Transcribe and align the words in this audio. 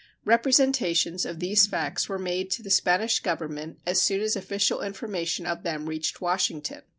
Representations 0.25 1.27
of 1.27 1.39
these 1.39 1.67
facts 1.67 2.09
were 2.09 2.17
made 2.17 2.49
to 2.53 2.63
the 2.63 2.71
Spanish 2.71 3.19
Government 3.19 3.77
as 3.85 4.01
soon 4.01 4.21
as 4.21 4.35
official 4.35 4.81
information 4.81 5.45
of 5.45 5.61
them 5.61 5.85
reached 5.87 6.19
Washington. 6.19 6.81